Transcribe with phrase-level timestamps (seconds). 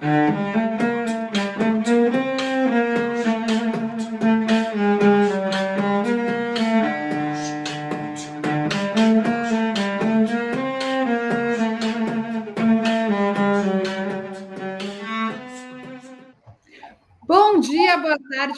[0.00, 0.67] Música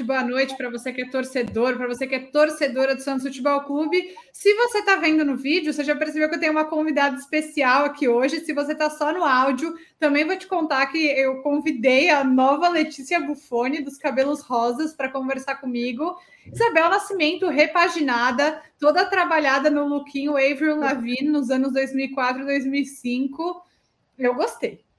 [0.01, 3.23] tarde, boa noite para você que é torcedor, para você que é torcedora do Santos
[3.25, 4.15] Futebol Clube.
[4.33, 7.85] Se você está vendo no vídeo, você já percebeu que eu tenho uma convidada especial
[7.85, 8.41] aqui hoje.
[8.41, 12.69] Se você está só no áudio, também vou te contar que eu convidei a nova
[12.69, 16.17] Letícia Buffoni, dos cabelos rosas, para conversar comigo.
[16.53, 23.63] Isabel Nascimento, repaginada, toda trabalhada no lookinho Avril Lavigne nos anos 2004 e 2005.
[24.19, 24.90] Eu gostei.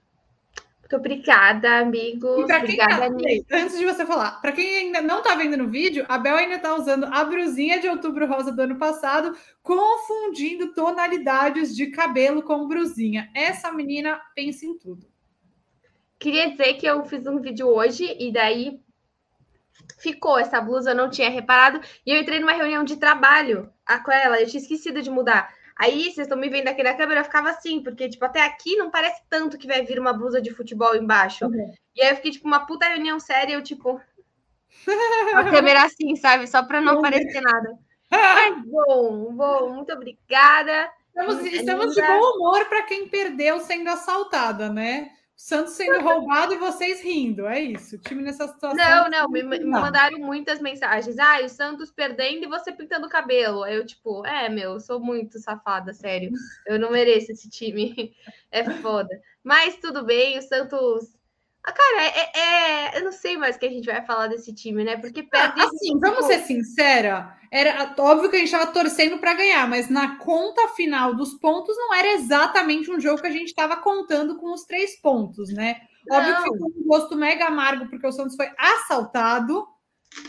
[0.92, 2.44] Muito obrigada, amigos.
[2.44, 6.18] Obrigada, tá, antes de você falar, para quem ainda não está vendo no vídeo, a
[6.18, 11.88] Bel ainda está usando a brusinha de outubro rosa do ano passado, confundindo tonalidades de
[11.88, 13.30] cabelo com brusinha.
[13.34, 15.08] Essa menina pensa em tudo.
[16.20, 18.80] Queria dizer que eu fiz um vídeo hoje e daí
[19.98, 23.72] ficou essa blusa, eu não tinha reparado, e eu entrei numa reunião de trabalho
[24.04, 25.54] com ela, eu tinha esquecido de mudar.
[25.76, 28.76] Aí, vocês estão me vendo aqui na câmera, eu ficava assim, porque, tipo, até aqui
[28.76, 31.46] não parece tanto que vai vir uma blusa de futebol embaixo.
[31.46, 31.74] Uhum.
[31.96, 34.00] E aí eu fiquei, tipo, uma puta reunião séria, eu, tipo...
[35.36, 36.48] a câmera assim, sabe?
[36.48, 37.78] Só para não aparecer nada.
[38.10, 40.92] Mas bom, bom, muito obrigada.
[41.08, 45.12] Estamos, estamos de bom humor para quem perdeu sendo assaltada, né?
[45.42, 47.96] Santos sendo roubado e vocês rindo, é isso.
[47.96, 48.78] O time nessa situação.
[48.78, 51.18] Não, não, me, me mandaram muitas mensagens.
[51.18, 53.66] Ah, o Santos perdendo e você pintando o cabelo.
[53.66, 56.32] Eu, tipo, é, meu, eu sou muito safada, sério.
[56.68, 58.14] Eu não mereço esse time.
[58.54, 59.10] É foda.
[59.42, 61.18] Mas tudo bem, o Santos
[61.64, 64.54] ah, cara, é, é, eu não sei mais o que a gente vai falar desse
[64.54, 64.98] time, né?
[64.98, 65.62] Porque perde.
[65.62, 69.90] Ah, assim, vamos ser sincera, era óbvio que a gente estava torcendo para ganhar, mas
[69.90, 74.38] na conta final dos pontos não era exatamente um jogo que a gente estava contando
[74.38, 75.82] com os três pontos, né?
[76.10, 76.44] Óbvio não.
[76.44, 79.68] que ficou um gosto mega amargo porque o Santos foi assaltado.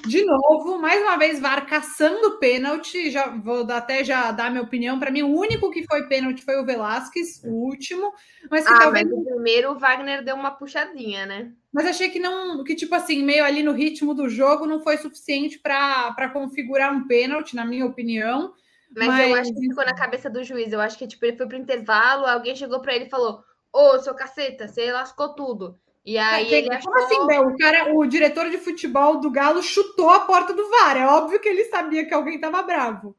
[0.06, 3.11] De novo, mais uma vez, VAR caçando pênalti.
[3.11, 4.98] Já vou até já dar minha opinião.
[4.98, 8.12] Para mim, o único que foi pênalti foi o Velasquez, o último.
[8.50, 9.09] Mas, ah, talvez...
[9.09, 11.53] mas o primeiro o Wagner deu uma puxadinha, né?
[11.72, 14.98] Mas achei que não, que tipo assim, meio ali no ritmo do jogo, não foi
[14.98, 18.53] suficiente para configurar um pênalti, na minha opinião.
[18.94, 20.72] Mas, mas, eu acho que ficou na cabeça do juiz.
[20.72, 23.43] Eu acho que tipo, ele foi para o intervalo, alguém chegou para ele e falou:
[23.72, 25.78] Ô, seu caceta, você lascou tudo.
[26.04, 27.46] E aí ele Como assim, Bel?
[27.46, 30.96] O cara, o diretor de futebol do Galo chutou a porta do VAR.
[30.96, 33.16] É óbvio que ele sabia que alguém estava bravo.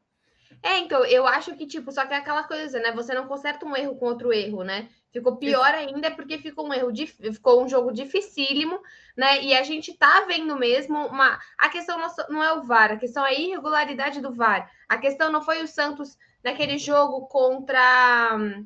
[0.61, 2.93] É, então, eu acho que, tipo, só que é aquela coisa, né?
[2.93, 4.87] Você não conserta um erro com outro erro, né?
[5.11, 6.89] Ficou pior ainda porque ficou um erro,
[7.33, 8.79] ficou um jogo dificílimo,
[9.15, 9.43] né?
[9.43, 11.37] E a gente tá vendo mesmo uma.
[11.57, 14.71] A questão não é o VAR, a questão é a irregularidade do VAR.
[14.87, 18.65] A questão não foi o Santos naquele jogo contra hum,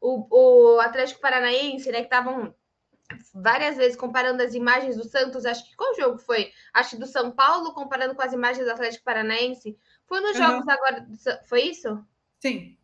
[0.00, 1.98] o, o Atlético Paranaense, né?
[1.98, 2.54] Que estavam
[3.34, 6.52] várias vezes comparando as imagens do Santos, acho que qual jogo foi?
[6.72, 9.76] Acho do São Paulo comparando com as imagens do Atlético Paranaense.
[10.06, 10.42] Foi nos uhum.
[10.42, 11.06] jogos agora,
[11.46, 12.04] foi isso?
[12.40, 12.76] Sim.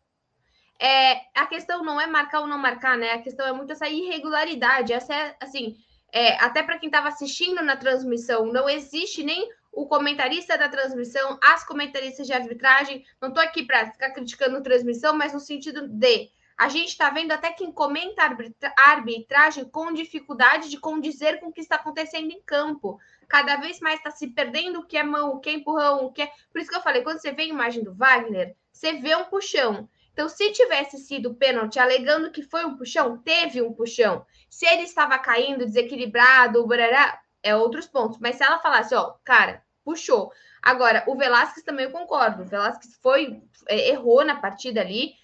[0.79, 3.11] É, a questão não é marcar ou não marcar, né?
[3.11, 4.91] A questão é muito essa irregularidade.
[4.91, 5.77] Essa é assim,
[6.11, 11.39] é, até para quem estava assistindo na transmissão, não existe nem o comentarista da transmissão,
[11.41, 13.05] as comentaristas de arbitragem.
[13.21, 16.29] Não estou aqui para ficar criticando transmissão, mas no sentido de
[16.61, 21.51] a gente está vendo até quem comenta a arbitragem com dificuldade de condizer com o
[21.51, 22.99] que está acontecendo em campo.
[23.27, 26.11] Cada vez mais está se perdendo o que é mão, o que é empurrão, o
[26.11, 26.31] que é.
[26.51, 29.23] Por isso que eu falei, quando você vê a imagem do Wagner, você vê um
[29.23, 29.89] puxão.
[30.13, 34.23] Então, se tivesse sido pênalti, alegando que foi um puxão, teve um puxão.
[34.47, 38.19] Se ele estava caindo, desequilibrado, barará, é outros pontos.
[38.19, 40.31] Mas se ela falasse, ó, cara, puxou.
[40.61, 42.43] Agora, o Velasquez também eu concordo.
[42.43, 45.19] O Velasquez foi, é, errou na partida ali.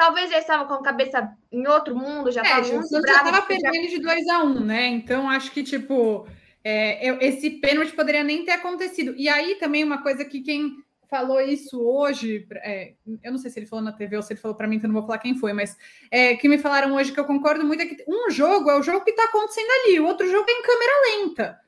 [0.00, 3.06] Talvez já estava com a cabeça em outro mundo, já estava é, muito bravo.
[3.06, 3.90] Já estava perdendo já...
[3.90, 4.86] de 2 a 1 um, né?
[4.86, 6.26] Então, acho que, tipo,
[6.64, 9.14] é, esse pênalti poderia nem ter acontecido.
[9.14, 10.74] E aí também uma coisa que quem
[11.06, 14.40] falou isso hoje, é, eu não sei se ele falou na TV ou se ele
[14.40, 15.76] falou para mim, então não vou falar quem foi, mas
[16.10, 18.82] é, que me falaram hoje que eu concordo muito é que um jogo é o
[18.82, 21.60] jogo que está acontecendo ali, o outro jogo é em câmera lenta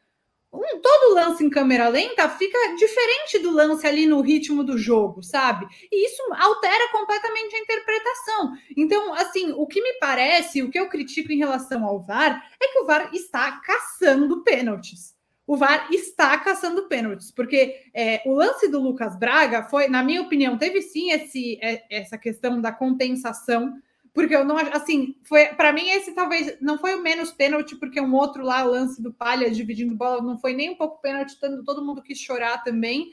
[0.52, 5.22] um, todo lance em câmera lenta fica diferente do lance ali no ritmo do jogo,
[5.22, 5.66] sabe?
[5.90, 8.52] E isso altera completamente a interpretação.
[8.76, 12.68] Então, assim, o que me parece, o que eu critico em relação ao VAR, é
[12.68, 15.16] que o VAR está caçando pênaltis.
[15.46, 20.20] O VAR está caçando pênaltis, porque é, o lance do Lucas Braga foi, na minha
[20.20, 23.74] opinião, teve sim esse, é, essa questão da compensação
[24.12, 28.00] porque eu não assim, foi para mim esse talvez não foi o menos pênalti, porque
[28.00, 31.84] um outro lá, lance do Palha dividindo bola, não foi nem um pouco pênalti, todo
[31.84, 33.10] mundo quis chorar também.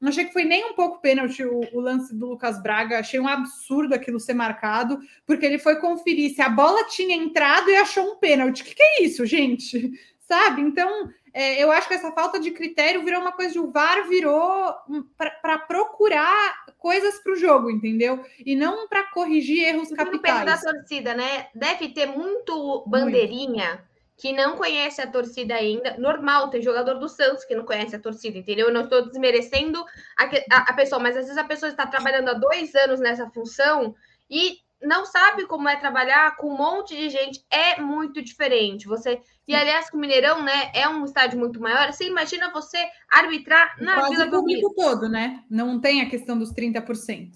[0.00, 2.98] Não achei que foi nem um pouco pênalti o, o, lance do Lucas Braga.
[2.98, 7.68] Achei um absurdo aquilo ser marcado, porque ele foi conferir se a bola tinha entrado
[7.68, 8.64] e achou um pênalti.
[8.64, 9.92] Que, que é isso, gente?
[10.30, 10.62] Sabe?
[10.62, 14.08] Então, é, eu acho que essa falta de critério virou uma coisa de o VAR
[14.08, 14.72] virou
[15.18, 18.24] para procurar coisas para o jogo, entendeu?
[18.46, 20.44] E não para corrigir erros capitais.
[20.44, 21.48] da torcida, né?
[21.52, 23.70] Deve ter muito bandeirinha.
[23.70, 25.96] Muito que não conhece a torcida ainda.
[25.96, 28.68] Normal, tem jogador do Santos que não conhece a torcida, entendeu?
[28.68, 29.82] Eu não estou desmerecendo
[30.16, 33.30] a, a, a, pessoa, mas às vezes a pessoa está trabalhando há dois anos nessa
[33.30, 33.94] função
[34.30, 37.44] e não sabe como é trabalhar com um monte de gente.
[37.50, 38.86] É muito diferente.
[38.86, 41.92] Você e aliás, com o Mineirão, né, é um estádio muito maior.
[41.92, 42.78] Você imagina você
[43.10, 44.72] arbitrar na Quase Vila Belmiro.
[44.76, 45.42] todo, né?
[45.50, 47.32] Não tem a questão dos 30%.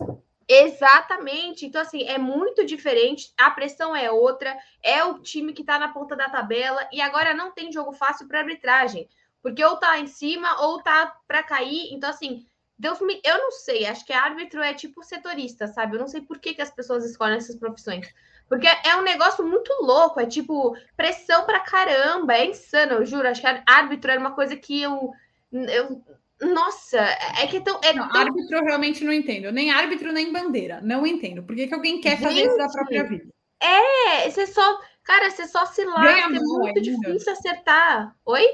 [0.49, 1.67] Exatamente.
[1.67, 3.33] Então, assim, é muito diferente.
[3.37, 4.57] A pressão é outra.
[4.81, 6.87] É o time que tá na ponta da tabela.
[6.93, 9.09] E agora não tem jogo fácil para arbitragem.
[9.43, 11.93] Porque ou tá em cima ou tá para cair.
[11.93, 12.47] Então, assim,
[12.85, 13.19] Deus me.
[13.25, 13.87] Eu não sei.
[13.87, 15.97] Acho que árbitro é tipo setorista, sabe?
[15.97, 18.07] Eu não sei por que, que as pessoas escolhem essas profissões.
[18.47, 20.21] Porque é um negócio muito louco.
[20.21, 22.35] É tipo pressão pra caramba.
[22.35, 23.27] É insano, eu juro.
[23.27, 25.11] Acho que árbitro era uma coisa que eu.
[25.51, 26.05] eu
[26.43, 26.99] nossa,
[27.41, 27.81] é que é tão.
[27.83, 28.21] É não, tão...
[28.21, 29.51] Árbitro eu realmente não entendo.
[29.51, 30.83] Nem árbitro, nem bandeira.
[30.83, 31.43] Não entendo.
[31.43, 33.33] Por que, que alguém quer Gente, fazer isso da própria vida?
[33.63, 34.79] É, você só.
[35.03, 36.21] Cara, você só se lasca.
[36.21, 36.81] É muito ainda.
[36.83, 38.15] difícil acertar.
[38.27, 38.45] Oi?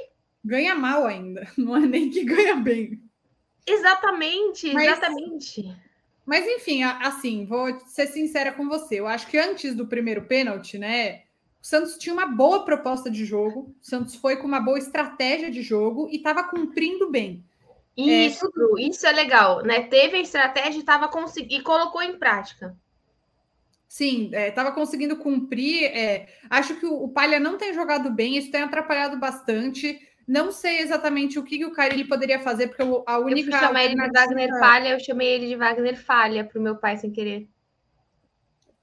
[0.45, 1.49] Ganha mal ainda.
[1.59, 3.10] Não é nem que ganha bem.
[3.73, 5.77] Exatamente, mas, exatamente.
[6.27, 9.01] Mas enfim, assim, vou ser sincera com você.
[9.01, 11.23] Eu acho que antes do primeiro pênalti, né?
[11.63, 15.51] O Santos tinha uma boa proposta de jogo, o Santos foi com uma boa estratégia
[15.51, 17.45] de jogo e estava cumprindo bem.
[17.97, 18.47] Isso,
[18.79, 19.83] é, isso é legal, né?
[19.83, 21.57] Teve a estratégia e, tava consegui...
[21.57, 22.77] e colocou em prática.
[23.87, 25.85] Sim, estava é, conseguindo cumprir.
[25.87, 30.01] É, acho que o, o Palha não tem jogado bem, isso tem atrapalhado bastante.
[30.31, 33.51] Não sei exatamente o que, o Carilli poderia fazer, porque a única.
[33.51, 36.77] Eu chamei ele de Wagner Falha, eu chamei ele de Wagner Falha para o meu
[36.77, 37.49] pai sem querer.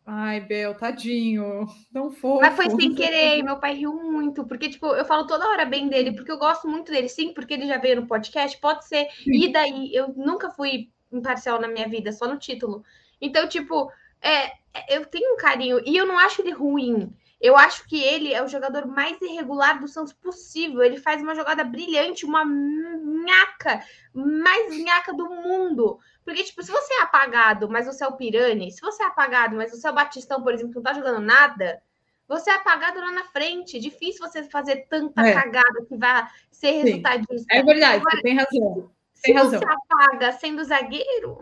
[0.06, 1.66] Ai, Bel, tadinho.
[1.90, 2.42] Não foi.
[2.42, 5.88] Mas foi sem querer, meu pai riu muito, porque, tipo, eu falo toda hora bem
[5.88, 9.08] dele, porque eu gosto muito dele, sim, porque ele já veio no podcast, pode ser.
[9.24, 9.46] Sim.
[9.46, 12.84] E daí, eu nunca fui imparcial na minha vida, só no título.
[13.22, 13.90] Então, tipo,
[14.22, 14.52] é,
[14.90, 17.10] eu tenho um carinho, e eu não acho ele ruim.
[17.39, 20.81] Eu acho que ele é o jogador mais irregular do Santos possível.
[20.81, 26.00] Ele faz uma jogada brilhante, uma nhaca, mais nhaca do mundo.
[26.25, 29.56] Porque, tipo, se você é apagado, mas você é o Pirani, se você é apagado,
[29.56, 31.81] mas você é o Batistão, por exemplo, que não tá jogando nada,
[32.28, 33.80] você é apagado lá na frente.
[33.80, 35.34] Difícil você fazer tanta é.
[35.34, 37.45] cagada que vai ser resultadista.
[37.56, 38.92] É verdade, Agora, você tem razão.
[39.22, 39.60] Tem se razão.
[39.60, 41.39] você apaga sendo zagueiro,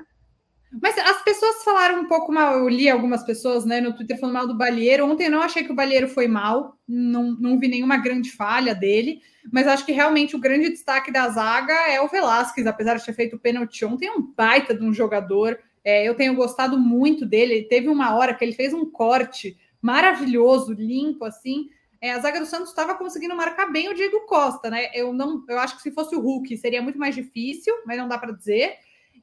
[0.81, 4.35] mas as pessoas falaram um pouco mal, eu li algumas pessoas né, no Twitter falando
[4.35, 5.05] mal do Balheiro.
[5.05, 8.75] Ontem eu não achei que o Balheiro foi mal, não, não vi nenhuma grande falha
[8.75, 13.05] dele, mas acho que realmente o grande destaque da zaga é o Velasquez, apesar de
[13.05, 15.57] ter feito o pênalti ontem, é um baita de um jogador.
[15.83, 17.53] É, eu tenho gostado muito dele.
[17.53, 21.67] Ele teve uma hora que ele fez um corte maravilhoso, limpo, assim.
[22.01, 24.89] É, a zaga do Santos estava conseguindo marcar bem o Diego Costa, né?
[24.93, 28.07] Eu não, eu acho que se fosse o Hulk seria muito mais difícil, mas não
[28.07, 28.75] dá para dizer.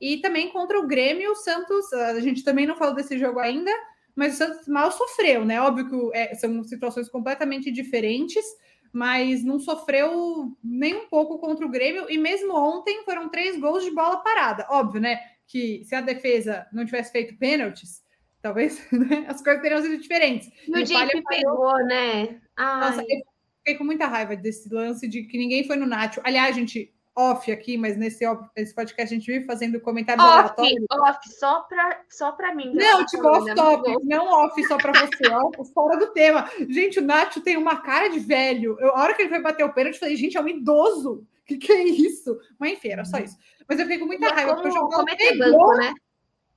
[0.02, 3.70] E também contra o Grêmio, o Santos, a gente também não falou desse jogo ainda,
[4.16, 5.60] mas o Santos mal sofreu, né?
[5.60, 8.44] Óbvio que é, são situações completamente diferentes,
[8.92, 12.10] mas não sofreu nem um pouco contra o Grêmio.
[12.10, 14.66] E mesmo ontem foram três gols de bola parada.
[14.70, 15.20] Óbvio, né?
[15.46, 18.02] Que se a defesa não tivesse feito pênaltis,
[18.42, 20.50] talvez né, as coisas teriam sido diferentes.
[20.66, 22.40] E o Jeep pegou, né?
[22.56, 22.80] Ai.
[22.80, 23.22] Nossa, eu
[23.58, 26.20] fiquei com muita raiva desse lance de que ninguém foi no Nacho.
[26.24, 28.24] Aliás, gente, off aqui, mas nesse,
[28.56, 30.86] esse podcast a gente vive fazendo comentários off, aleatórios.
[30.90, 32.72] Off, só para só pra mim.
[32.74, 36.50] Não, tipo, off-top, não off só para você, off, fora do tema.
[36.68, 38.76] Gente, o Nacho tem uma cara de velho.
[38.80, 41.26] Eu, a hora que ele foi bater o pênalti, eu falei, gente, é um idoso.
[41.42, 42.38] O que, que é isso?
[42.58, 43.36] Mas enfim, era só isso.
[43.68, 44.54] Mas eu fiquei com muita mas raiva.
[44.54, 45.94] Como, porque como é ter banco, né?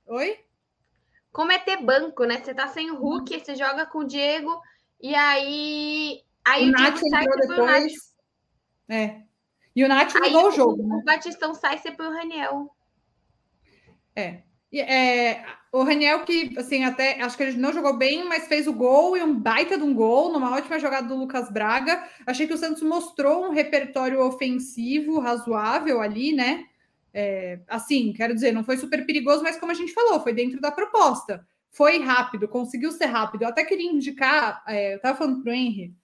[0.06, 0.38] Oi?
[1.32, 2.40] Como é ter banco, né?
[2.42, 4.58] Você tá sem o Hulk, você joga com o Diego,
[5.00, 6.22] e aí.
[6.44, 7.92] Aí o, o Nacho entrou depois.
[8.88, 9.20] É,
[9.76, 10.82] e o Nath mudou o jogo.
[10.82, 10.96] O, né?
[10.96, 12.74] o Batistão sai, você põe o Raniel.
[14.16, 14.38] É.
[14.72, 15.44] é.
[15.70, 19.14] O Raniel, que assim, até acho que ele não jogou bem, mas fez o gol
[19.18, 22.02] e um baita de um gol, numa ótima jogada do Lucas Braga.
[22.26, 26.64] Achei que o Santos mostrou um repertório ofensivo razoável ali, né?
[27.12, 30.58] É, assim, quero dizer, não foi super perigoso, mas como a gente falou, foi dentro
[30.58, 31.46] da proposta.
[31.70, 33.42] Foi rápido, conseguiu ser rápido.
[33.42, 35.94] Eu até queria indicar, é, eu estava falando para o Henry,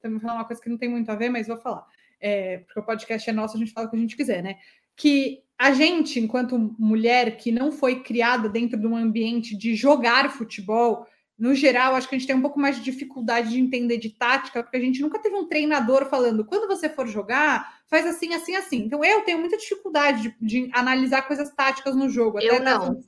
[0.00, 1.86] também falar uma coisa que não tem muito a ver, mas vou falar
[2.22, 4.56] é, porque o podcast é nosso, a gente fala o que a gente quiser, né?
[4.96, 10.30] Que a gente, enquanto mulher que não foi criada dentro de um ambiente de jogar
[10.30, 11.06] futebol,
[11.38, 14.10] no geral, acho que a gente tem um pouco mais de dificuldade de entender de
[14.10, 18.32] tática, porque a gente nunca teve um treinador falando, quando você for jogar, faz assim,
[18.32, 18.76] assim, assim.
[18.84, 22.38] Então, eu tenho muita dificuldade de, de analisar coisas táticas no jogo.
[22.38, 23.02] Eu não.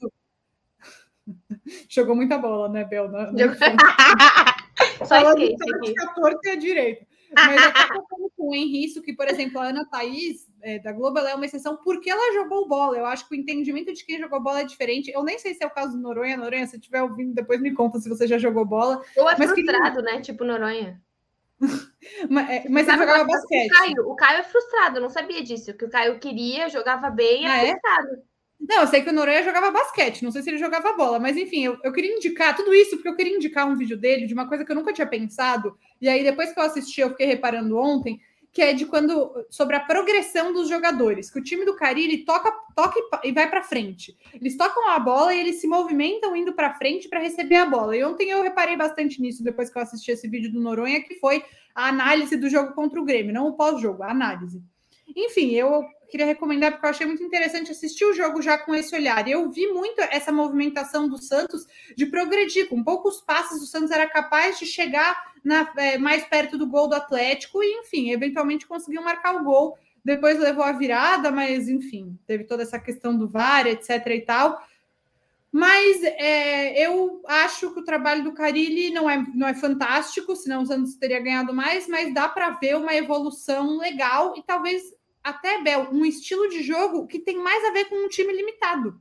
[1.88, 3.08] Jogou muita bola, né, Bel?
[3.08, 3.30] Na,
[5.06, 5.94] Só skate aqui.
[6.00, 7.06] A torta e a direita.
[7.34, 7.72] Mas
[8.48, 11.76] o Henrique, que, por exemplo, a Ana Thaís, é, da Globo, ela é uma exceção
[11.76, 12.96] porque ela jogou bola.
[12.96, 15.10] Eu acho que o entendimento de quem jogou bola é diferente.
[15.10, 16.36] Eu nem sei se é o caso do Noronha.
[16.36, 19.02] Noronha, se estiver ouvindo, depois me conta se você já jogou bola.
[19.16, 20.02] Ou é mas frustrado, que...
[20.02, 20.20] né?
[20.20, 21.00] Tipo Noronha.
[22.30, 23.70] mas, é, mas ele jogava basquete.
[23.70, 25.74] O Caio, o Caio é frustrado, eu não sabia disso.
[25.74, 28.22] Que o Caio queria, jogava bem, é ah, é frustrado.
[28.66, 31.36] Não, eu sei que o Noronha jogava basquete, não sei se ele jogava bola, mas
[31.36, 34.32] enfim, eu, eu queria indicar tudo isso porque eu queria indicar um vídeo dele de
[34.32, 37.26] uma coisa que eu nunca tinha pensado, e aí depois que eu assisti, eu fiquei
[37.26, 38.20] reparando ontem,
[38.54, 42.52] que é de quando sobre a progressão dos jogadores, que o time do Cariri toca,
[42.76, 44.16] toca e vai para frente.
[44.32, 47.96] Eles tocam a bola e eles se movimentam indo para frente para receber a bola.
[47.96, 51.16] E ontem eu reparei bastante nisso depois que eu assisti esse vídeo do Noronha, que
[51.16, 51.44] foi
[51.74, 54.62] a análise do jogo contra o Grêmio, não o pós-jogo, a análise.
[55.16, 58.94] Enfim, eu queria recomendar porque eu achei muito interessante assistir o jogo já com esse
[58.94, 59.28] olhar.
[59.28, 62.68] Eu vi muito essa movimentação do Santos de progredir.
[62.68, 66.88] Com poucos passos, o Santos era capaz de chegar na, é, mais perto do gol
[66.88, 69.76] do Atlético e, enfim, eventualmente conseguiu marcar o gol.
[70.04, 74.06] Depois levou a virada, mas, enfim, teve toda essa questão do VAR, etc.
[74.06, 74.62] e tal.
[75.54, 80.62] Mas é, eu acho que o trabalho do Carilli não é, não é fantástico, senão
[80.62, 84.82] o Santos teria ganhado mais, mas dá para ver uma evolução legal e talvez
[85.22, 89.00] até, Bel, um estilo de jogo que tem mais a ver com um time limitado.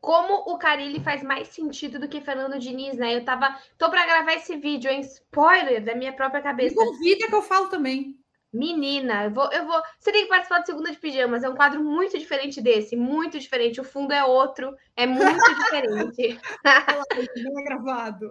[0.00, 3.16] Como o Carilli faz mais sentido do que Fernando Diniz, né?
[3.16, 3.60] Eu tava.
[3.76, 5.00] Tô para gravar esse vídeo, hein?
[5.00, 6.76] Spoiler da minha própria cabeça.
[6.76, 8.19] Me convida que eu falo também.
[8.52, 9.80] Menina, eu vou, eu vou.
[9.98, 11.44] Você tem que participar do Segunda de Pijamas.
[11.44, 13.80] É um quadro muito diferente desse, muito diferente.
[13.80, 15.20] O fundo é outro, é muito
[15.54, 16.40] diferente.
[16.64, 18.30] Não é gravado.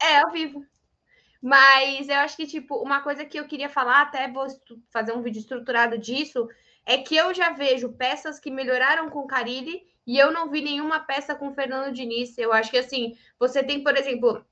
[0.00, 0.64] É, ao vivo.
[1.40, 4.46] Mas eu acho que, tipo, uma coisa que eu queria falar, até vou
[4.90, 6.48] fazer um vídeo estruturado disso,
[6.84, 11.00] é que eu já vejo peças que melhoraram com Carilli e eu não vi nenhuma
[11.00, 12.36] peça com Fernando Diniz.
[12.38, 14.44] Eu acho que, assim, você tem, por exemplo,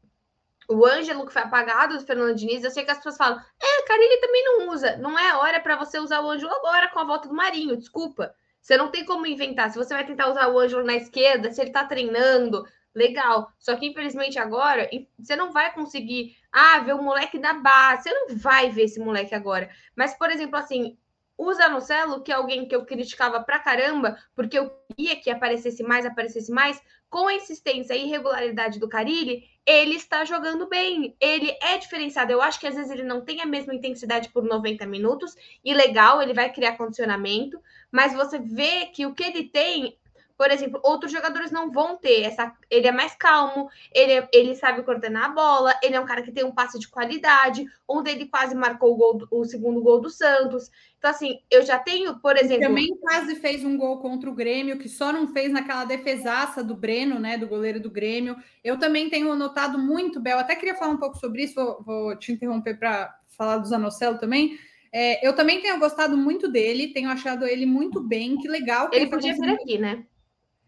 [0.68, 2.64] o Ângelo, que foi apagado do Fernando Diniz.
[2.64, 3.40] Eu sei que as pessoas falam,
[3.85, 4.97] Carilli também não usa.
[4.97, 8.35] Não é hora para você usar o Ângelo agora com a volta do Marinho, desculpa.
[8.61, 9.71] Você não tem como inventar.
[9.71, 12.64] Se você vai tentar usar o Ângelo na esquerda, se ele tá treinando,
[12.95, 13.53] legal.
[13.59, 14.88] Só que, infelizmente, agora,
[15.19, 18.05] você não vai conseguir, ah, ver o moleque da base.
[18.05, 19.69] Você não vai ver esse moleque agora.
[19.95, 20.97] Mas, por exemplo, assim,
[21.37, 25.83] o Zanocelo, que é alguém que eu criticava pra caramba, porque eu queria que aparecesse
[25.83, 31.17] mais, aparecesse mais, com a insistência e irregularidade do Carilli, ele está jogando bem.
[31.21, 32.33] Ele é diferenciado.
[32.33, 35.73] Eu acho que às vezes ele não tem a mesma intensidade por 90 minutos, e
[35.73, 37.61] legal, ele vai criar condicionamento,
[37.91, 39.97] mas você vê que o que ele tem
[40.37, 42.53] por exemplo, outros jogadores não vão ter essa.
[42.71, 46.23] Ele é mais calmo, ele, é, ele sabe coordenar a bola, ele é um cara
[46.23, 50.00] que tem um passe de qualidade, onde ele quase marcou o, gol, o segundo gol
[50.00, 50.71] do Santos.
[50.99, 52.67] Então, assim, eu já tenho, por exemplo.
[52.67, 56.75] Também quase fez um gol contra o Grêmio, que só não fez naquela defesaça do
[56.75, 57.38] Breno, né?
[57.38, 58.37] Do goleiro do Grêmio.
[58.62, 60.38] Eu também tenho notado muito, Bel.
[60.38, 64.19] Até queria falar um pouco sobre isso, vou, vou te interromper para falar do Zanocelo
[64.19, 64.59] também.
[64.93, 68.88] É, eu também tenho gostado muito dele, tenho achado ele muito bem, que legal.
[68.88, 70.05] Que ele, ele podia vir aqui, né?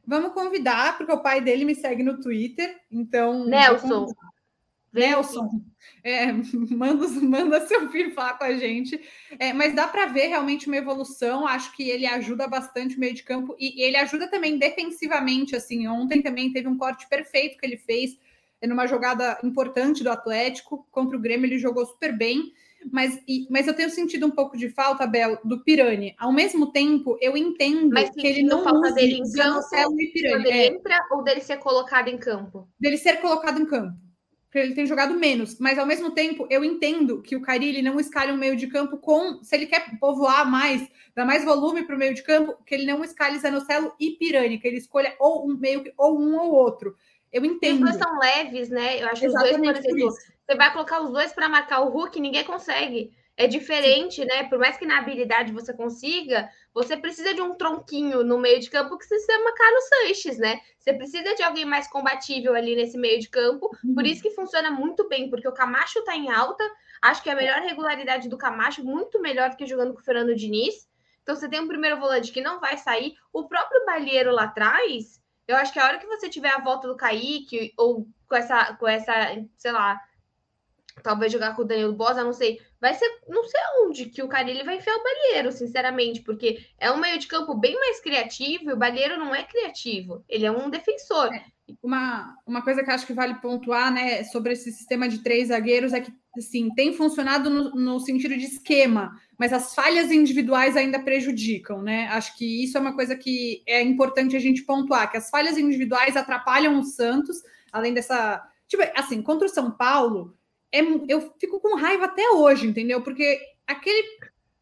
[0.07, 2.79] Vamos convidar, porque o pai dele me segue no Twitter.
[2.91, 3.45] Então.
[3.45, 4.07] Nelson.
[4.93, 5.63] Nelson,
[6.03, 6.33] é,
[6.71, 8.99] manda, manda seu filho falar com a gente.
[9.39, 11.47] É, mas dá para ver realmente uma evolução.
[11.47, 15.55] Acho que ele ajuda bastante o meio de campo e, e, ele ajuda também defensivamente.
[15.55, 18.17] Assim, ontem também teve um corte perfeito que ele fez
[18.63, 21.47] numa jogada importante do Atlético contra o Grêmio.
[21.47, 22.53] Ele jogou super bem
[22.93, 26.15] mas, e, mas eu tenho sentido um pouco de falta, Bel, do Pirani.
[26.19, 30.35] Ao mesmo tempo, eu entendo mas que ele não falta dele em campo, e Pirani.
[30.35, 30.67] Quando ele é.
[30.67, 32.69] entra ou dele ser colocado em campo?
[32.79, 33.97] Dele ser colocado em campo.
[34.45, 38.01] Porque ele tem jogado menos, mas ao mesmo tempo eu entendo que o Carilli não
[38.01, 41.97] escalhe um meio de campo com, se ele quer povoar mais, dar mais volume para
[41.97, 45.47] o meio de campo, que ele não escale Zanocelo e Pirani, que ele escolha ou
[45.47, 46.97] um meio ou um ou outro.
[47.33, 47.85] Eu entendo.
[47.85, 49.03] Os dois são leves, né?
[49.03, 50.15] Eu acho que os dois, por exemplo,
[50.47, 53.13] você vai colocar os dois para marcar o Hulk, ninguém consegue.
[53.37, 54.25] É diferente, Sim.
[54.25, 54.45] né?
[54.45, 58.71] Por mais que na habilidade você consiga, você precisa de um tronquinho no meio de
[58.71, 60.61] campo que se chama Carlos Sanches, né?
[60.79, 63.69] Você precisa de alguém mais combatível ali nesse meio de campo.
[63.85, 63.95] Uhum.
[63.95, 66.65] Por isso que funciona muito bem, porque o Camacho tá em alta.
[67.03, 70.35] Acho que a melhor regularidade do Camacho, muito melhor do que jogando com o Fernando
[70.35, 70.89] Diniz.
[71.23, 73.17] Então você tem um primeiro volante que não vai sair.
[73.33, 76.89] O próprio Balheiro lá atrás, eu acho que a hora que você tiver a volta
[76.89, 79.13] do Kaique, ou com essa, com essa,
[79.57, 80.01] sei lá,
[81.03, 82.61] talvez jogar com o Danilo Bosa, não sei.
[82.81, 86.91] Vai ser, não sei onde que o Carilli vai enfiar o Balheiro, sinceramente, porque é
[86.91, 90.51] um meio de campo bem mais criativo e o Balheiro não é criativo, ele é
[90.51, 91.33] um defensor.
[91.33, 91.45] É,
[91.83, 95.93] uma, uma coisa que acho que vale pontuar, né, sobre esse sistema de três zagueiros
[95.93, 100.99] é que, assim, tem funcionado no, no sentido de esquema, mas as falhas individuais ainda
[100.99, 102.09] prejudicam, né?
[102.09, 105.57] Acho que isso é uma coisa que é importante a gente pontuar, que as falhas
[105.57, 108.43] individuais atrapalham o Santos, além dessa...
[108.69, 110.36] Tipo, assim, contra o São Paulo,
[110.73, 113.03] é, eu fico com raiva até hoje, entendeu?
[113.03, 114.07] Porque aquele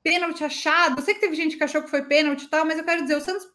[0.02, 2.78] pênalti achado, eu sei que teve gente que achou que foi pênalti e tal, mas
[2.78, 3.46] eu quero dizer, o Santos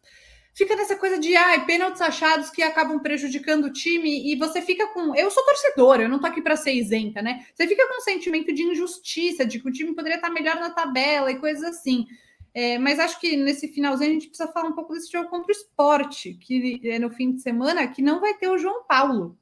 [0.60, 4.88] fica nessa coisa de ai, pênaltis achados que acabam prejudicando o time e você fica
[4.88, 5.16] com.
[5.16, 7.46] Eu sou torcedora, eu não tô aqui para ser isenta, né?
[7.56, 10.70] Você fica com um sentimento de injustiça, de que o time poderia estar melhor na
[10.70, 12.06] tabela e coisas assim.
[12.54, 15.48] É, mas acho que nesse finalzinho a gente precisa falar um pouco desse jogo contra
[15.48, 19.39] o esporte, que é no fim de semana, que não vai ter o João Paulo.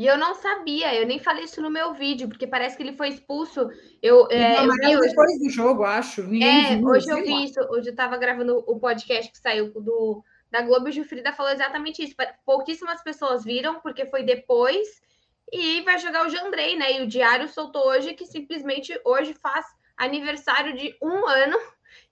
[0.00, 2.96] E eu não sabia, eu nem falei isso no meu vídeo, porque parece que ele
[2.96, 3.68] foi expulso.
[4.00, 6.22] Eu, é, eu vi depois do jogo, acho.
[6.22, 7.44] Ninguém é, viu, hoje eu vi lá.
[7.44, 7.60] isso.
[7.68, 11.52] Hoje eu estava gravando o podcast que saiu do, da Globo e o Gilfrida falou
[11.52, 12.14] exatamente isso.
[12.46, 14.88] Pouquíssimas pessoas viram, porque foi depois.
[15.52, 16.94] E vai jogar o Jandrei, né?
[16.94, 19.66] E o Diário soltou hoje que simplesmente hoje faz
[19.98, 21.58] aniversário de um ano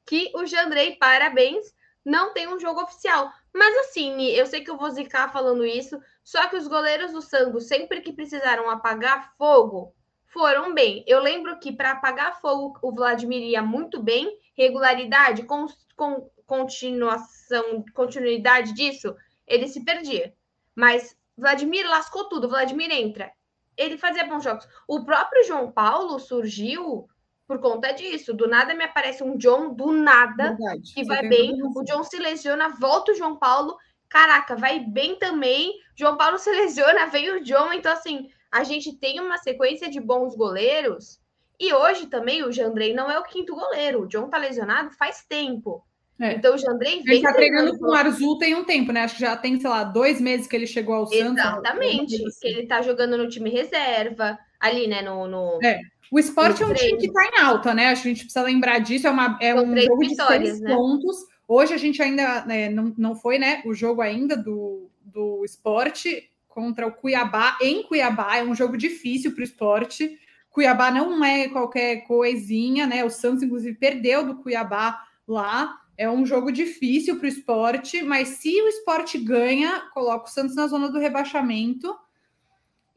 [0.05, 1.73] que o Jandrei, parabéns,
[2.05, 3.33] não tem um jogo oficial.
[3.55, 5.99] Mas assim, eu sei que eu vou zicar falando isso,
[6.29, 9.95] só que os goleiros do Santos, sempre que precisaram apagar fogo,
[10.27, 11.03] foram bem.
[11.07, 15.65] Eu lembro que para apagar fogo, o Vladimir ia muito bem, regularidade, com,
[15.97, 19.17] com continuação, continuidade disso,
[19.47, 20.35] ele se perdia.
[20.75, 23.33] Mas Vladimir lascou tudo, Vladimir entra.
[23.75, 24.69] Ele fazia bons jogos.
[24.87, 27.09] O próprio João Paulo surgiu
[27.47, 28.35] por conta disso.
[28.35, 31.55] Do nada me aparece um John, do nada, Verdade, que vai bem.
[31.63, 33.79] O John se lesiona, volta o João Paulo.
[34.09, 35.73] Caraca, vai bem também.
[35.97, 37.73] João Paulo se lesiona, vem o John.
[37.73, 41.21] Então, assim, a gente tem uma sequência de bons goleiros.
[41.61, 44.03] E hoje também o Jandrei não é o quinto goleiro.
[44.03, 45.83] O John tá lesionado faz tempo.
[46.21, 46.35] É.
[46.35, 47.17] Então o Jandrei vem.
[47.17, 49.03] Ele tá treinando com o Arzul tem um tempo, né?
[49.03, 51.39] Acho que já tem, sei lá, dois meses que ele chegou ao Santos.
[51.39, 52.15] Exatamente.
[52.27, 52.41] Assim.
[52.41, 55.03] Que ele tá jogando no time reserva, ali, né?
[55.03, 55.59] No, no...
[55.63, 55.81] É.
[56.11, 57.91] O esporte é um time que está em alta, né?
[57.91, 59.07] Acho que a gente precisa lembrar disso.
[59.07, 60.75] É, uma, é um jogo de seis né?
[60.75, 61.17] pontos.
[61.49, 63.63] Hoje a gente ainda né, não, não foi, né?
[63.65, 68.37] O jogo ainda do, do esporte contra o Cuiabá em Cuiabá.
[68.37, 70.19] É um jogo difícil para o esporte.
[70.51, 73.03] Cuiabá não é qualquer coisinha, né?
[73.03, 75.75] O Santos, inclusive, perdeu do Cuiabá lá.
[75.97, 80.55] É um jogo difícil para o esporte, mas se o esporte ganha, coloca o Santos
[80.55, 81.97] na zona do rebaixamento.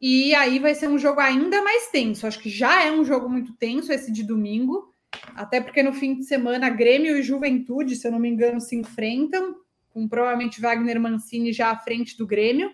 [0.02, 2.28] E aí vai ser um jogo ainda mais tenso.
[2.28, 4.91] Acho que já é um jogo muito tenso esse de domingo,
[5.36, 8.76] até porque no fim de semana Grêmio e Juventude, se eu não me engano, se
[8.76, 9.56] enfrentam,
[9.90, 12.74] com provavelmente Wagner Mancini já à frente do Grêmio.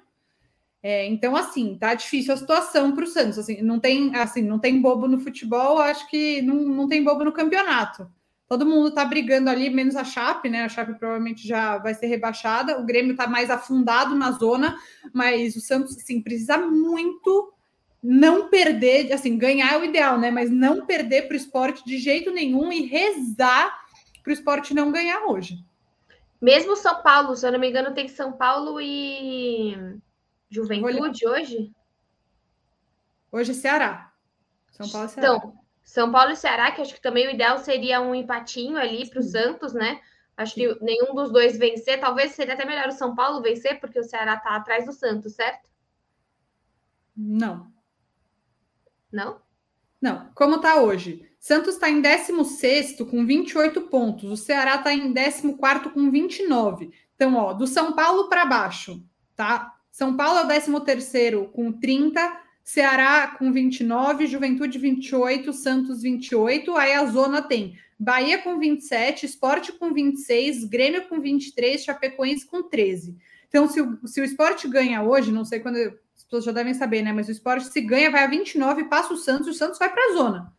[0.82, 3.40] É, então, assim, tá difícil a situação para o Santos.
[3.40, 7.24] Assim, não tem, assim, não tem bobo no futebol, acho que não, não tem bobo
[7.24, 8.10] no campeonato.
[8.48, 10.64] Todo mundo tá brigando ali, menos a Chape, né?
[10.64, 12.80] A Chape provavelmente já vai ser rebaixada.
[12.80, 14.78] O Grêmio tá mais afundado na zona,
[15.14, 17.54] mas o Santos, assim, precisa muito
[18.10, 20.32] não perder, assim, ganhar é o ideal, né?
[20.32, 23.86] Mas não perder para o esporte de jeito nenhum e rezar
[24.24, 25.62] para o esporte não ganhar hoje.
[26.42, 30.00] Mesmo São Paulo, se eu não me engano, tem São Paulo e
[30.50, 31.70] Juventude hoje?
[33.30, 34.14] Hoje é Ceará.
[34.72, 35.36] São Paulo e Ceará.
[35.36, 39.10] Então, são Paulo e Ceará, que acho que também o ideal seria um empatinho ali
[39.10, 40.00] para o Santos, né?
[40.38, 40.76] Acho Sim.
[40.76, 42.00] que nenhum dos dois vencer.
[42.00, 45.34] Talvez seria até melhor o São Paulo vencer, porque o Ceará está atrás do Santos,
[45.34, 45.70] certo?
[47.14, 47.76] Não.
[49.12, 49.42] Não?
[50.02, 50.30] Não.
[50.36, 51.28] Como está hoje?
[51.40, 54.32] Santos está em 16 com 28 pontos.
[54.32, 56.92] O Ceará está em 14 com 29.
[57.16, 59.04] Então, ó, do São Paulo para baixo,
[59.36, 59.74] tá?
[59.92, 62.42] São Paulo é o 13 com 30.
[62.64, 66.76] Ceará com 29, Juventude 28, Santos 28.
[66.76, 72.62] Aí a zona tem Bahia com 27, Esporte com 26, Grêmio com 23, Chapecoense com
[72.62, 73.18] 13.
[73.48, 75.78] Então, se o, se o esporte ganha hoje, não sei quando
[76.18, 77.14] as pessoas já devem saber, né?
[77.14, 80.10] Mas o esporte se ganha, vai a 29, passa o Santos, o Santos vai para
[80.10, 80.54] a zona.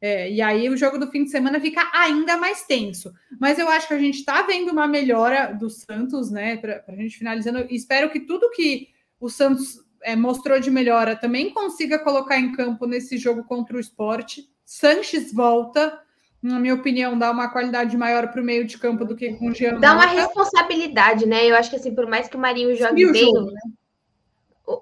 [0.00, 3.12] É, e aí o jogo do fim de semana fica ainda mais tenso.
[3.40, 6.56] Mas eu acho que a gente está vendo uma melhora do Santos, né?
[6.56, 11.50] Para a gente finalizando, espero que tudo que o Santos é, mostrou de melhora também
[11.50, 14.48] consiga colocar em campo nesse jogo contra o esporte.
[14.64, 15.98] Sanches volta,
[16.40, 19.48] na minha opinião, dá uma qualidade maior para o meio de campo do que com
[19.48, 19.80] o Jean.
[19.80, 21.50] Dá uma responsabilidade, né?
[21.50, 23.24] Eu acho que assim, por mais que o Marinho jogue bem.
[23.24, 23.60] Jogo, né?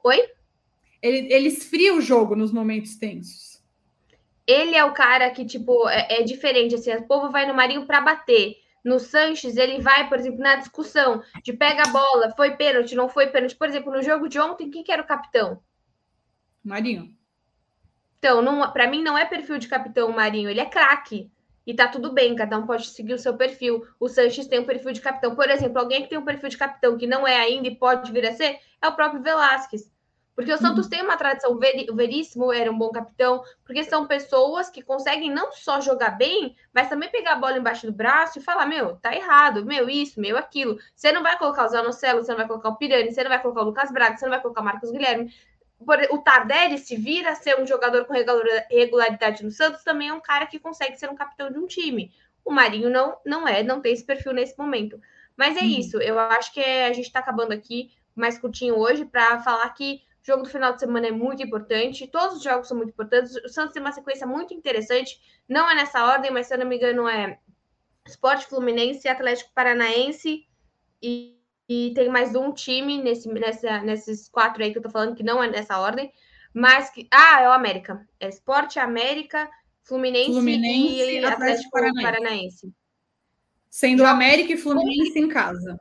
[0.05, 0.29] Oi?
[1.03, 3.63] Ele, ele esfria o jogo nos momentos tensos.
[4.47, 6.75] Ele é o cara que, tipo, é, é diferente.
[6.75, 10.55] Assim, o povo vai no Marinho para bater no Sanches, ele vai, por exemplo, na
[10.55, 13.57] discussão de pega a bola, foi pênalti, não foi pênalti.
[13.57, 15.61] Por exemplo, no jogo de ontem, quem que era o capitão?
[16.63, 17.13] Marinho.
[18.19, 21.31] Então, para mim, não é perfil de capitão Marinho, ele é craque.
[21.67, 23.85] E tá tudo bem, cada um pode seguir o seu perfil.
[23.99, 25.35] O Sanches tem um perfil de capitão.
[25.35, 28.13] Por exemplo, alguém que tem um perfil de capitão que não é ainda e pode
[28.13, 29.91] vir a ser, é o próprio Velasquez.
[30.37, 30.91] Porque o Santos uhum.
[30.91, 35.51] tem uma tradição, o Veríssimo era um bom capitão, porque são pessoas que conseguem não
[35.51, 39.17] só jogar bem, mas também pegar a bola embaixo do braço e falar: meu, tá
[39.17, 40.77] errado, meu, isso, meu, aquilo.
[40.95, 43.41] Você não vai colocar o Zanocelo, você não vai colocar o Pirani, você não vai
[43.41, 45.33] colocar o Lucas Braga, você não vai colocar o Marcos Guilherme.
[45.79, 50.21] O Tardelli, se vir a ser um jogador com regularidade no Santos, também é um
[50.21, 52.13] cara que consegue ser um capitão de um time.
[52.45, 55.01] O Marinho não, não é, não tem esse perfil nesse momento.
[55.37, 55.67] Mas é uhum.
[55.67, 60.03] isso, eu acho que a gente está acabando aqui mais curtinho hoje para falar que
[60.23, 63.37] o jogo do final de semana é muito importante, todos os jogos são muito importantes.
[63.37, 66.67] O Santos tem uma sequência muito interessante, não é nessa ordem, mas se eu não
[66.67, 67.39] me engano é
[68.07, 70.47] Esporte Fluminense, Atlético Paranaense
[71.03, 71.37] e,
[71.69, 75.23] e tem mais um time nesse, nessa, nesses quatro aí que eu tô falando, que
[75.23, 76.13] não é nessa ordem,
[76.55, 77.09] mas que.
[77.11, 78.07] Ah, é o América.
[78.21, 79.51] É Esporte América,
[79.83, 82.03] Fluminense, Fluminense e Atlético, Atlético Paranaense.
[82.03, 82.75] Paranaense.
[83.69, 85.79] Sendo Jogos América e Fluminense em casa.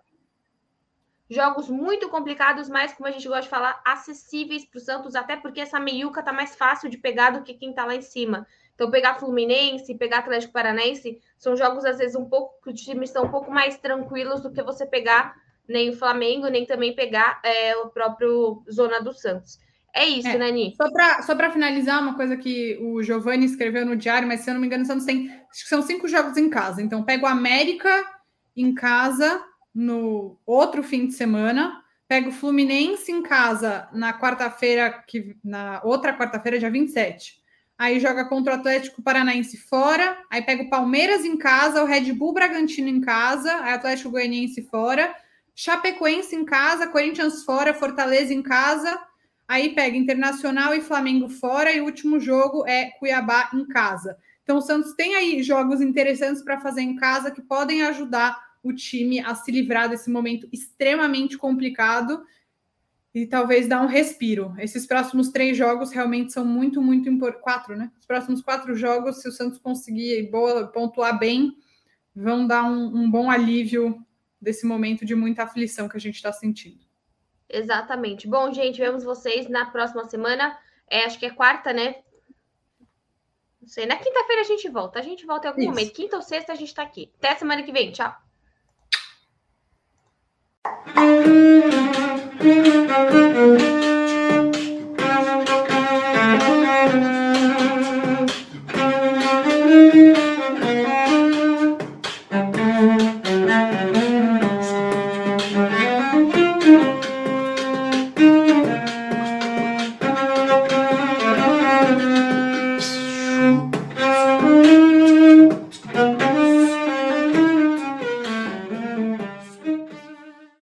[1.29, 5.35] Jogos muito complicados, mas, como a gente gosta de falar, acessíveis para o Santos, até
[5.35, 8.45] porque essa meiuca tá mais fácil de pegar do que quem tá lá em cima.
[8.75, 13.09] Então, pegar Fluminense, pegar Atlético Paranaense, são jogos, às vezes, um pouco que os times
[13.09, 15.35] estão um pouco mais tranquilos do que você pegar
[15.67, 19.59] nem o Flamengo, nem também pegar é, o próprio Zona do Santos.
[19.95, 20.75] É isso, é, Nani.
[21.25, 24.59] Só para finalizar, uma coisa que o Giovanni escreveu no diário, mas se eu não
[24.59, 25.29] me engano, o Santos tem.
[25.49, 26.81] Acho que são cinco jogos em casa.
[26.81, 28.03] Então, pega o América
[28.57, 29.41] em casa,
[29.73, 31.81] no outro fim de semana.
[32.09, 37.45] Pega o Fluminense em casa na quarta-feira, que na outra quarta-feira, dia 27.
[37.77, 40.17] Aí joga contra o Atlético Paranaense fora.
[40.29, 44.61] Aí pega o Palmeiras em casa, o Red Bull Bragantino em casa, aí Atlético Goianiense
[44.63, 45.15] fora,
[45.55, 48.99] Chapecoense em casa, Corinthians fora, Fortaleza em casa.
[49.47, 54.17] Aí pega Internacional e Flamengo fora, e o último jogo é Cuiabá em casa.
[54.43, 58.73] Então o Santos tem aí jogos interessantes para fazer em casa que podem ajudar o
[58.73, 62.23] time a se livrar desse momento extremamente complicado
[63.13, 64.53] e talvez dar um respiro.
[64.57, 67.43] Esses próximos três jogos realmente são muito, muito importantes.
[67.43, 67.91] Quatro, né?
[67.99, 71.55] Os próximos quatro jogos, se o Santos conseguir boa, pontuar bem,
[72.13, 74.03] vão dar um, um bom alívio
[74.45, 76.85] desse momento de muita aflição que a gente está sentindo.
[77.49, 78.27] Exatamente.
[78.27, 80.57] Bom, gente, vemos vocês na próxima semana.
[80.87, 81.95] É, acho que é quarta, né?
[83.59, 83.87] Não sei.
[83.87, 84.99] Na quinta-feira a gente volta.
[84.99, 85.69] A gente volta em algum Isso.
[85.71, 85.93] momento.
[85.93, 87.11] Quinta ou sexta a gente está aqui.
[87.17, 87.91] Até semana que vem.
[87.91, 88.15] Tchau.